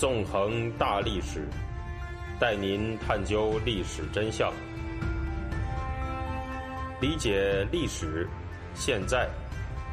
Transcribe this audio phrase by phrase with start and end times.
[0.00, 1.46] 纵横大历史，
[2.40, 4.50] 带您探究历史真相，
[7.02, 8.26] 理解历史、
[8.74, 9.28] 现在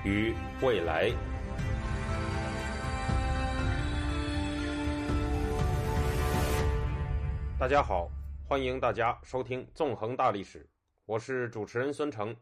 [0.06, 1.12] 与未来。
[7.60, 8.10] 大家好，
[8.48, 10.60] 欢迎大家收听《纵横大历史》，
[11.06, 12.34] 我是主持人孙成。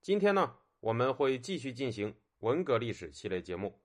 [0.00, 3.80] 今天呢，我们会继续进行文革历史系列节目。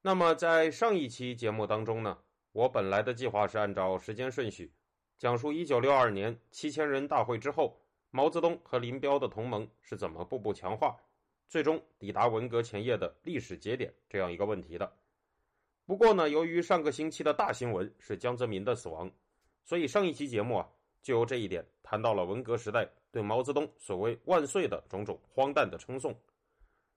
[0.00, 2.16] 那么，在上一期节目当中呢，
[2.56, 4.72] 我本来的计划是按照时间顺序，
[5.18, 7.78] 讲述1962年七千人大会之后，
[8.10, 10.96] 毛泽东和林彪的同盟是怎么步步强化，
[11.48, 14.90] 最终抵达文革前夜的历史节点这样一个问题的。
[15.84, 19.12] 不过呢，由于上个星期的大新闻是江泽民的死亡，
[19.62, 20.66] 所以上一期节目啊，
[21.02, 26.18] 就由这一点谈到了文革时代对毛泽东所谓“万岁”的种种荒诞的称颂。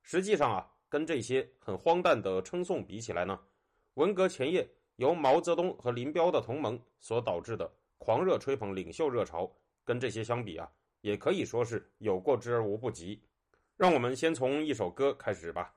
[0.03, 0.72] 实际上啊。
[0.88, 3.39] 跟这些很荒诞的称颂比起来呢，
[3.94, 4.67] 文革前夜
[4.99, 9.50] 由毛泽东和林彪的同盟所导致的狂热吹捧领袖热潮，
[9.86, 10.69] 跟这些相比啊，
[11.00, 13.23] 也可以说是有过之而无不及。
[13.77, 15.73] 让我们先从一首歌开始吧。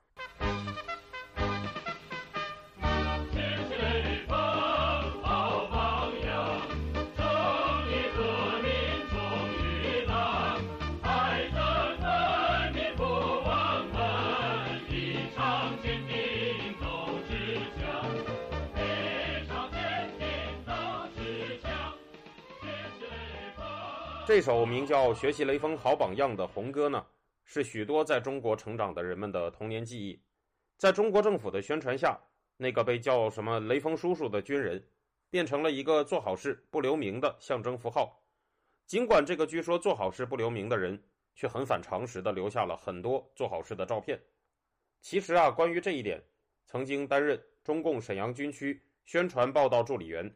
[24.24, 27.04] 这首名叫《学习雷锋好榜样》的红歌呢，
[27.44, 30.22] 是许多在中国成长的人们的童年记忆。
[30.78, 32.16] 在中国政府的宣传下，
[32.56, 34.82] 那个被叫什么“雷锋叔叔”的军人，
[35.28, 38.24] 变成了一个做好事不留名的象征符号。
[38.86, 41.02] 尽管这个据说做好事不留名的人，
[41.34, 44.20] 却很反常识的留下了很多做好事的照片。
[45.00, 46.22] 其实啊，关于这一点，
[46.64, 50.32] 曾经担任中共沈阳军区宣传报道助理员，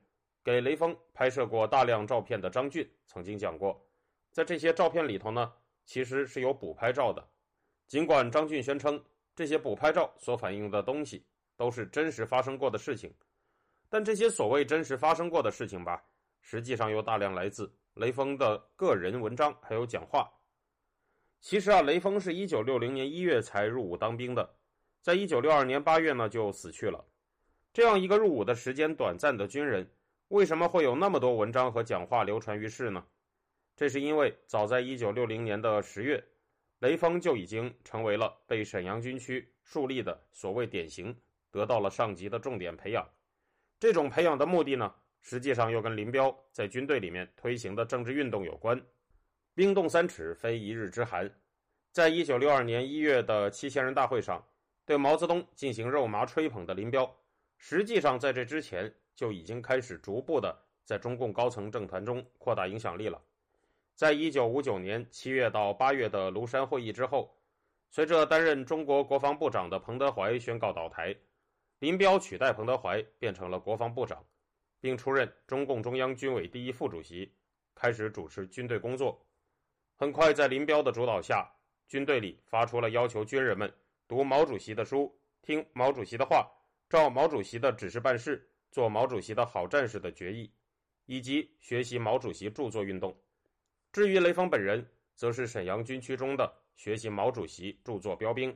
[0.46, 3.84] 给雷锋拍摄过大量照片的张俊曾经讲过。
[4.30, 5.52] 在这些照片里头呢，
[5.84, 7.28] 其实是有补拍照的。
[7.88, 9.04] 尽管张俊宣称
[9.34, 13.12] 这些补拍照所反映的东西都是真实发生过的事情，
[13.88, 16.00] 但这些所谓真实发生过的事情吧，
[16.40, 20.32] 实际上又大量来自雷锋的个人文章还有讲话。
[21.40, 24.48] 其实啊，雷锋是一九六零年一月才入伍当兵的，
[25.02, 27.04] 在一九六二年八月呢就死去了。
[27.72, 29.90] 这样一个入伍的时间短暂的军人，
[30.28, 33.04] 为什么会有那么多文章和讲话流传于世呢？
[33.76, 36.22] 这是因为早在一九六零年的十月，
[36.80, 41.16] 雷锋就已经成为了被沈阳军区树立的所谓典型，
[41.52, 43.08] 得到了上级的重点培养。
[43.78, 48.80] 这种培养的目的呢，实际上又跟林彪在军队里面推行的政治运动有关。
[49.54, 51.30] 冰冻三尺，非一日之寒。
[51.92, 54.44] 在一九六二年一月的七千人大会上，
[54.84, 57.16] 对毛泽东进行肉麻吹捧的林彪，
[57.58, 63.20] 实际上在这之前就已经开始逐步的在中共高层政坛中扩大影响力了。
[63.96, 67.34] 在一九五九年七月到八月的庐山会议之后，
[67.90, 71.16] 随着担任中国国防部长的彭德怀宣告倒台，
[71.78, 74.22] 林彪取代彭德怀变成了国防部长，
[74.80, 77.32] 并出任中共中央军委第一副主席，
[77.74, 79.18] 开始主持军队工作。
[79.96, 81.50] 很快，在林彪的主导下，
[81.88, 83.72] 军队里发出了要求军人们
[84.06, 86.46] 读毛主席的书、听毛主席的话、
[86.90, 90.52] 照毛主席的指示办事、做毛主席的好战士的决议，
[91.06, 93.16] 以及学习毛主席著作运动。
[93.90, 98.54] 至于雷锋本人，则是沈阳军区中的学习毛主席著作标兵，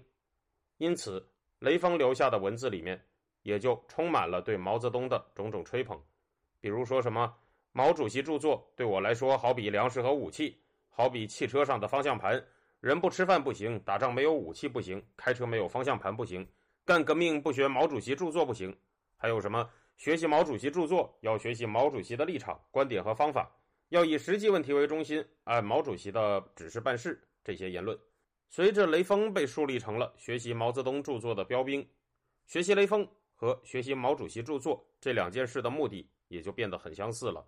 [0.76, 1.26] 因此
[1.58, 3.02] 雷锋留下的文字里面
[3.44, 5.98] 也就充满了对毛泽东的种种吹捧，
[6.60, 7.34] 比如说什么
[7.72, 10.54] 毛主席著作对我来说好比粮食和武器，
[10.90, 12.44] 好比汽车上的方向盘，
[12.80, 16.46] 人不吃饭不行，打仗没有武器不行，开车没有方向盘不行，
[16.84, 18.76] 干革命不学毛主席著作不行，
[19.16, 19.66] 还有什么
[20.00, 23.54] 学习毛主席著作要学习毛主席的立场、观点和方法。
[23.90, 27.22] 要以实际问题为中心，按毛主席的指示办事。
[27.44, 27.98] 这些言论，
[28.48, 31.86] 随着雷锋被树立成了学习毛泽东著作的标兵，
[32.46, 37.46] 学习雷锋和学习毛主席著作这两件事的目的也就变得很相似了，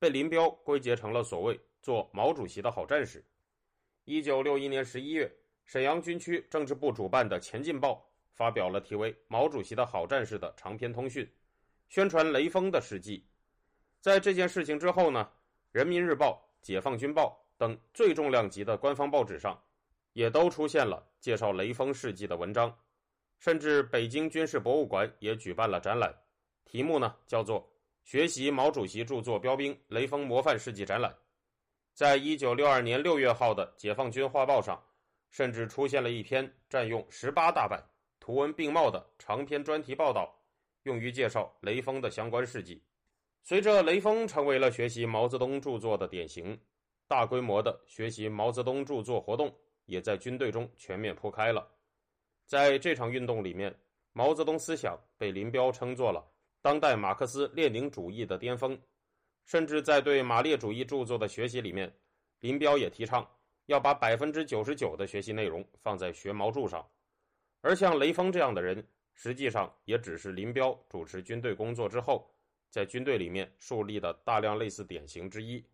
[0.00, 3.24] 被林彪归结成了所谓做毛主席的好战士。
[4.06, 5.32] 一九六一年十一月，
[5.64, 7.92] 沈阳军区政治部主办的《前进报》
[8.34, 11.28] 发表了题为《毛主席的好战士》的长篇通讯，
[11.88, 13.26] 宣传雷锋的事迹。
[14.00, 15.28] 在这件事情之后呢？
[15.72, 19.62] 人民日报、解放军报等最重量级的官方报纸上，
[20.14, 22.74] 也都出现了介绍雷锋事迹的文章，
[23.38, 26.14] 甚至北京军事博物馆也举办了展览，
[26.64, 27.60] 题目呢叫做
[28.04, 31.10] 《学习毛主席著作标兵雷锋模范事迹展览》。
[31.92, 34.82] 在一九六二年六月号的《解放军画报》上，
[35.30, 37.84] 甚至出现了一篇占用十八大版、
[38.18, 40.35] 图文并茂的长篇专题报道，
[40.86, 42.80] 用于介绍雷锋的相关事迹。
[43.42, 46.58] 随着雷锋成为了学习毛泽东著作的典型，
[47.08, 49.52] 大规模的学习毛泽东著作活动
[49.84, 51.68] 也在军队中全面铺开了。
[52.46, 53.74] 在这场运动里面，
[54.12, 56.24] 毛泽东思想被林彪称作了
[56.62, 58.80] 当代马克思列宁主义的巅峰，
[59.44, 61.92] 甚至在对马列主义著作的学习里面，
[62.40, 63.28] 林彪也提倡
[63.66, 66.84] 要把百分之九十九的学习内容放在学毛著上。
[67.60, 68.86] 而像雷锋这样的人，
[69.16, 72.30] 实际上也只是林彪主持军队工作之后。
[72.68, 75.64] 在军队里面树立的大量类似典型之一。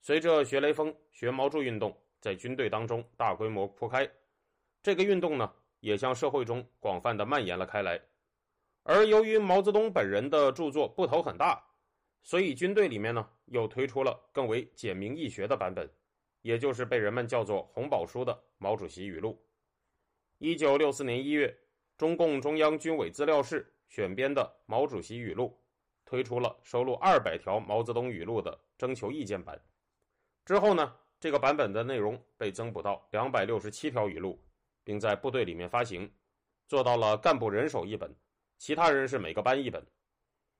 [0.00, 4.08] 随着学雷锋、学毛著运动在军队当中大规模铺开，
[4.80, 8.00] 这个运动呢也向社会中广泛的蔓延了开来。
[8.84, 11.60] 而由于毛泽东本人的著作部头很大，
[12.22, 15.90] 所以军队里面呢又推出了更为简明易学的版本，
[16.42, 19.42] 也就是被人们叫做“红宝书”的毛主席语录。
[20.38, 21.58] 一九六四年一月，
[21.96, 25.46] 中共中央军委资料室选编的《毛主席语录》。
[26.06, 29.60] 推出了收录二百条毛泽东语录的征求意见版，
[30.44, 34.38] 之后呢，这个版本的内容被增补到两百六十七条语录，
[34.84, 36.08] 并在部队里面发行，
[36.68, 38.14] 做到了干部人手一本，
[38.58, 39.84] 其他人是每个班一本。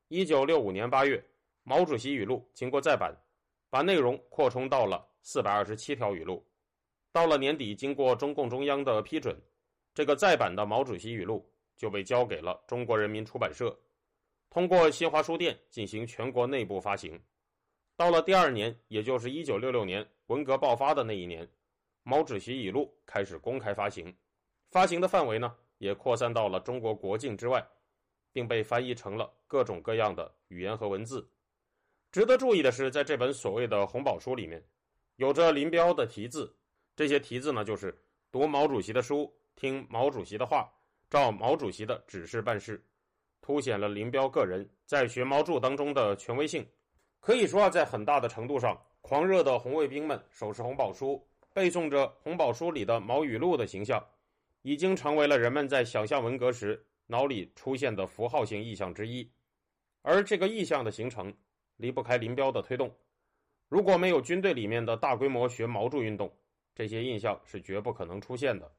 [0.08, 1.22] 一九六五年八月，
[1.62, 3.14] 毛主席语录经过再版，
[3.68, 6.44] 把内容扩充到了四百二十七条语录。
[7.12, 9.38] 到了年底，经过中共中央的批准，
[9.94, 13.74] 这个再版的毛主席语录就被交给了中国人民出版社。
[14.50, 17.20] 通过新华书店进行全国内部发行。
[17.96, 21.48] 到了第二年，也就是一九六六年文革爆发的那一年，
[22.02, 24.12] 毛主席语录开始公开发行，
[24.70, 27.64] 发行的范围呢也扩散到了中国国境之外，
[28.32, 31.28] 并被翻译成了各种各样的语言和文字。
[32.10, 34.64] 值得注意的是，在这本所谓的红宝书里面，
[35.16, 36.52] 有着林彪的题字，
[36.96, 37.96] 这些题字呢就是
[38.30, 40.72] 读毛主席的书，听毛主席的话，
[41.10, 42.84] 照毛主席的指示办事。
[43.40, 46.66] 凸显了林彪个人在学毛著当中的权威性，
[47.20, 51.22] 可以说啊，在很大的程度上，狂热的红卫兵们手持红宝书，
[51.52, 54.02] 背诵着红宝书里的毛语录的形象，
[54.62, 59.30] 已经成为了人们在想象文革时脑里出现的符号性意象之一。
[60.00, 61.34] 而这个意象的形成，
[61.76, 62.90] 离不开林彪的推动。
[63.68, 66.34] 如果没有军队里面的大规模学毛著运动，
[66.74, 68.72] 这些印象是绝不可能出现的。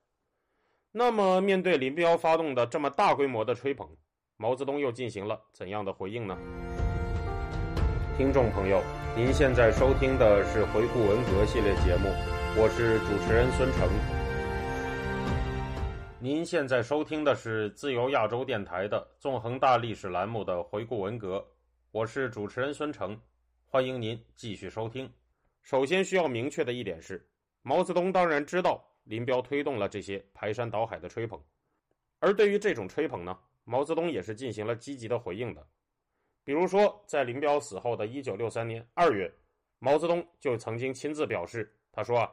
[0.97, 3.85] 那么，面对林彪发动的这么大规模的吹捧，
[4.37, 6.37] 毛泽东又进行了怎样的回应呢？
[8.15, 8.81] 听众朋友，
[9.13, 12.07] 您现在收听的是《回顾文革》系列节目，
[12.55, 13.89] 我是主持人孙成。
[16.17, 21.39] 您现在收听的是自由亚洲电台的纵横大历史栏目的《回顾文革》，
[21.91, 23.19] 我是主持人孙成，
[23.65, 25.11] 欢迎您继续收听。
[25.61, 27.27] 首先需要明确的一点是，
[27.63, 31.43] 毛泽东当然知道林彪推动了这些排山倒海的吹捧，
[32.19, 33.39] 而对于这种吹捧呢？
[33.67, 35.67] 毛泽东也是进行了积极的回应的，
[36.43, 39.33] 比如说，在林彪死后的一九六三年二月，
[39.79, 42.31] 毛泽东就曾经亲自表示，他说：“啊，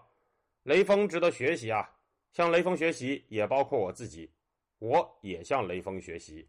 [0.64, 1.90] 雷锋值得学习啊，
[2.32, 4.30] 向雷锋学习也包括我自己，
[4.78, 6.46] 我也向雷锋学习。”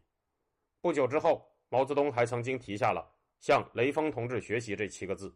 [0.82, 3.10] 不久之后，毛泽东还曾经提下了
[3.40, 5.34] “向雷锋同志学习”这七个字，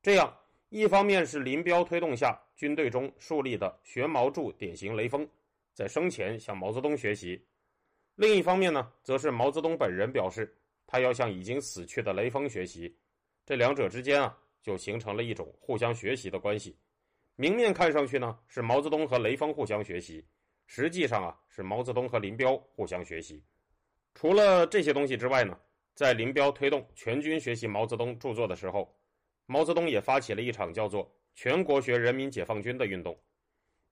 [0.00, 0.32] 这样
[0.70, 5.26] 一方面是林彪推动下军队中树立的学毛著典型雷锋，
[5.72, 7.42] 在生前向毛泽东学习。
[8.16, 10.54] 另一方面呢，则是毛泽东本人表示，
[10.86, 12.94] 他要向已经死去的雷锋学习，
[13.46, 16.76] 这两者之间啊，就形成了一种互相学习的关系。
[17.36, 20.22] 明面看上去呢，是毛泽东和雷锋互相学习，
[20.66, 23.42] 实际上啊，是毛泽东和林彪互相学习。
[24.14, 25.58] 除了这些东西之外呢，
[25.94, 28.94] 在林彪推动全军学习毛泽东著作的时候，
[29.50, 33.18] 毛泽东也发起了一场叫做“全国学人民解放军”的运动。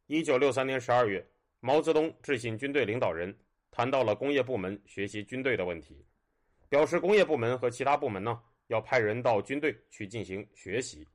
[0.07, 1.27] 一九六三年十二月，
[1.61, 3.35] 毛泽东致信军队领导人。
[3.71, 6.03] 谈到了工业部门学习军队的问题，
[6.69, 11.07] 表示工业部门和其他部门呢要派人到军队去进行学习。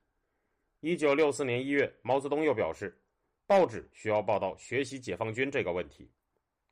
[0.80, 2.96] 一九六四年一月，毛泽东又表示，
[3.46, 6.08] 报纸需要报道学习解放军这个问题。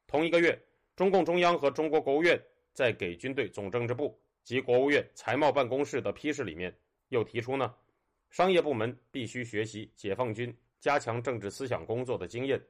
[0.06, 0.56] 同一个月，
[0.94, 2.40] 中共中央和中国国务院
[2.72, 6.72] 在给军队总政治部及国务院财贸办公室的批示里面，
[7.10, 7.72] 又提出呢，
[8.30, 12.60] 商业部门必须学习解放军加强政治思想工作的经验。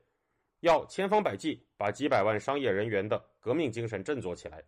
[0.60, 4.62] 要千方百计把几百万商业人员的革命精神振作起来，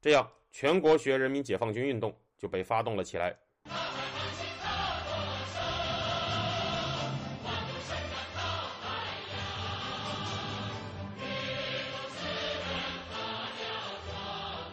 [0.00, 3.36] 这样全国学人民解放军运动就被发动了起来。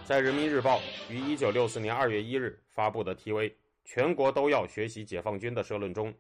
[0.03, 0.77] 在《人民日报》
[1.09, 3.49] 于一九六四年二月一日发布的题为
[3.93, 6.13] 《全国都要学习解放军》的社论中，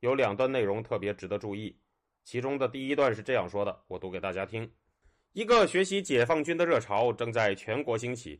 [0.00, 1.74] 有两段内容特别值得注意。
[2.22, 4.70] 其中的第一段是这样说的，我读给大家听：
[5.32, 8.38] 一个学习解放军的热潮正在全国兴起，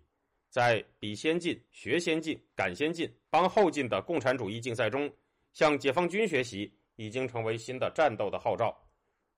[0.51, 5.11] 在比先进、学先进、赶先进、帮后进的共产主义竞赛中，
[5.55, 8.79] 向解放军学习已经成为新的战斗的号召。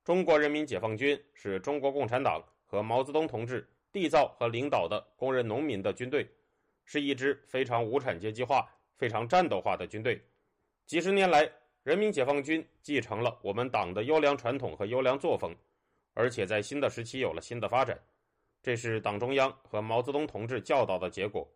[0.02, 6.28] 中国人民解放军是中国共产党和毛泽东同志缔造和领导的工人农民的军队，
[6.84, 10.20] 是一支非常无产阶级化、非常战斗化的军队。
[10.86, 11.50] 几十年来，
[11.82, 15.54] 人民解放军继承了我们党的优良传统和优良作风，
[16.14, 17.98] 而且在新的时期有了新的发展。
[18.62, 21.48] 这是党中央和毛泽东同志教导的结果，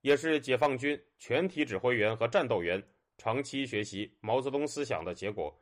[0.00, 2.82] 也是解放军全体指挥员和战斗员
[3.18, 5.56] 长期学习毛泽东思想的结果，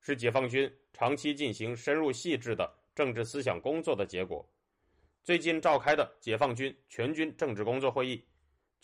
[0.00, 4.48] 是解放军长期进行深入细致的政治思想工作的结果。
[5.24, 8.24] 最近召开的解放军全军政治工作会议，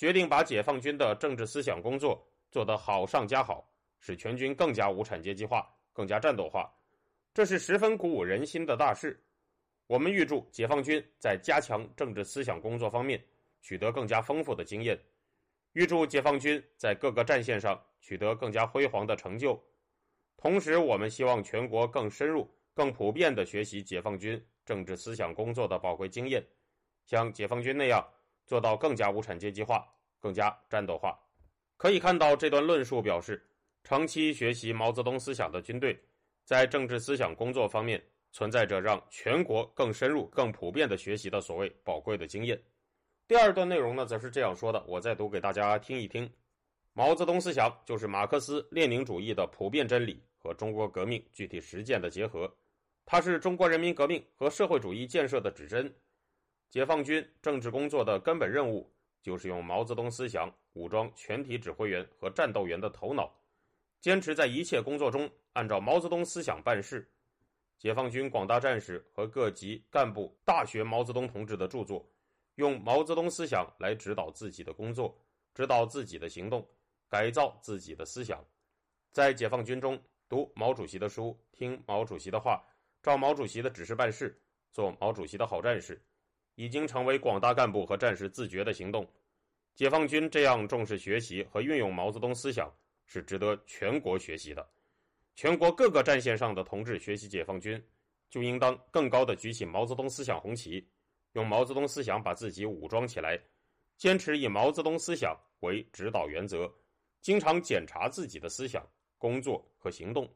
[0.01, 3.71] 决定把解放军的政治思想工作做得好上加好。
[3.99, 6.73] 使全军更加无产阶级化，更加战斗化，
[7.35, 9.23] 这是十分鼓舞人心的大事。
[9.89, 13.23] 我们预祝解放军在加强政治思想工作方面
[13.61, 14.99] 取得更加丰富的经验，
[15.75, 19.63] 预祝解放军在各个战线上取得更加辉煌的成就。
[20.39, 26.43] 同时，我们希望全国更深入、更普遍地学习解放军政治思想工作的宝贵经验，
[27.05, 28.03] 像解放军那样
[28.51, 29.87] 做到更加无产阶级化、
[30.19, 31.17] 更加战斗化。
[31.77, 33.41] 可以看到，这段论述表示。
[33.85, 35.97] 长期学习毛泽东思想的军队，
[36.45, 38.03] 在政治思想工作方面
[38.33, 42.61] 存在着让全国更深入、更普遍的学习的所谓宝贵的经验。
[43.29, 46.29] 第二段内容呢，则是这样说的，我再读给大家听一听：
[46.93, 52.53] 毛泽东思想就是马克思列宁主义的普遍真理和中国革命具体实践的结合，
[53.07, 55.95] 它是中国人民革命和社会主义建设的指针。
[56.71, 58.89] 解放军政治工作的根本任务，
[59.21, 63.29] 就是用毛泽东思想武装全体指挥员和战斗员的头脑。
[64.01, 67.07] 坚持在一切工作中按照毛泽东思想办事。
[67.77, 72.09] 解放军广大战士和各级干部大学毛泽东同志的著作，
[72.55, 75.19] 用毛泽东思想来指导自己的工作，
[75.55, 76.67] 指导自己的行动，
[77.09, 78.45] 改造自己的思想。
[79.11, 82.63] 在解放军中读毛主席的书，听毛主席的话，
[83.03, 84.41] 照毛主席的指示办事，
[84.73, 86.01] 做毛主席的好战士，
[86.55, 89.07] 已经成为广大干部和战士自觉的行动。
[89.75, 92.73] 解放军这样重视学习和运用毛泽东思想。
[93.13, 94.65] 是值得全国学习的，
[95.35, 97.85] 全国各个战线上的同志学习解放军，
[98.29, 100.89] 就应当更高的举起毛泽东思想红旗，
[101.33, 103.37] 用毛泽东思想把自己武装起来，
[103.97, 106.73] 坚持以毛泽东思想为指导原则，
[107.21, 108.89] 经常检查自己的思想、
[109.19, 110.33] 工作和行动，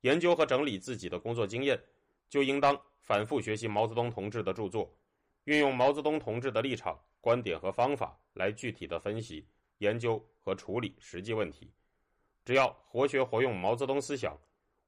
[0.00, 1.80] 研究和整理自己的工作经验，
[2.28, 4.92] 就应当反复学习毛泽东同志的著作，
[5.48, 11.72] 运用毛泽东同志的立场、观点和方法来具体的分析、研究和处理实际问题。
[12.44, 14.38] 只要活学活用毛泽东思想，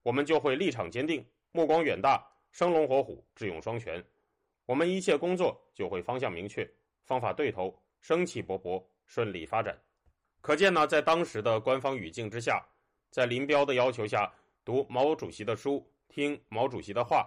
[0.02, 4.04] 我们就会立场坚定、目光远大、生龙活虎、智勇双全。
[4.66, 6.70] 我们一切工作就会方向明确、
[7.06, 9.74] 方法对头、生气勃勃、顺利发展。
[10.42, 12.62] 可见呢，在当时的官方语境之下，
[13.10, 14.30] 在林彪的要求下，
[14.62, 17.26] 读毛主席的书、听毛主席的话、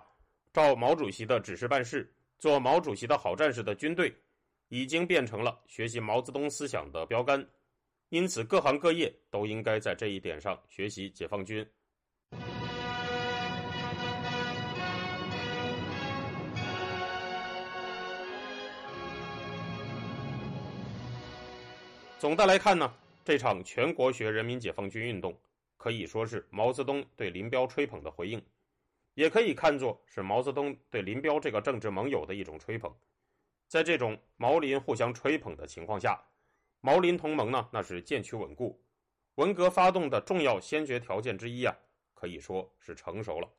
[0.53, 2.13] 照毛主席的指示办事、
[2.43, 4.13] 做毛主席的好战士的军队，
[4.67, 7.41] 已经变成了学习毛泽东思想的标杆。
[8.09, 11.65] 因此，各行各业都应该在这一点上学习解放军。
[22.19, 25.33] 总的来看呢，这场全国学人民解放军运动
[25.77, 28.43] 可以说是毛泽东对林彪吹捧的回应，
[29.13, 32.93] 也可以看作是毛泽东对林彪这个政治盟友的一种吹捧。
[33.67, 36.21] 在这种毛林互相吹捧的情况下。
[36.85, 38.77] 毛林同盟呢，那是渐趋稳固，
[39.35, 41.73] 文革发动的重要先决条件之一啊，
[42.13, 43.49] 可以说是成熟了。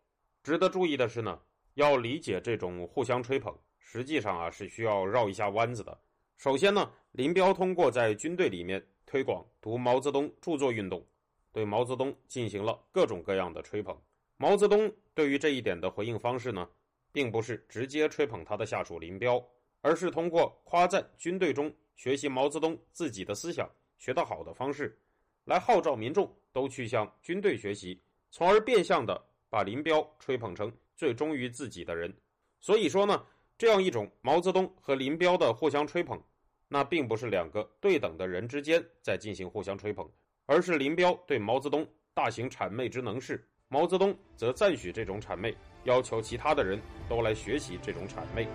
[0.43, 1.41] 值得注意的是呢，
[1.73, 5.99] 要理解这种互相吹捧，实际上啊是需要绕一下弯子的。
[6.37, 11.03] 首先呢，林彪通过在军队里面推广读毛泽东著作运动，
[11.51, 13.99] 对毛泽东进行了各种各样的吹捧。
[14.37, 16.69] 毛泽东对于这一点的回应方式呢，
[17.12, 19.43] 并不是直接吹捧他的下属林彪，
[19.81, 21.73] 而是通过夸赞军队中。
[21.97, 24.99] 学习毛泽东自己的思想学得好的方式，
[25.45, 32.12] 来号召民众都去向军队学习，从而变相的把林彪吹捧成最忠于自己的人。
[32.59, 33.25] 所以说呢，
[33.57, 36.21] 这样一种毛泽东和林彪的互相吹捧，
[36.67, 40.11] 那并不是两个对等的人之间在进行互相吹捧，
[40.47, 45.52] 而是林彪对毛泽东大行谄媚之能事，毛泽东则赞许这种谄媚，
[45.83, 48.47] 要求其他的人都来学习这种谄媚。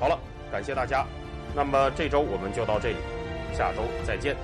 [0.00, 0.18] 好了，
[0.50, 1.06] 感谢大家。
[1.54, 2.96] 那么这周我们就到这里，
[3.56, 4.34] 下周再见。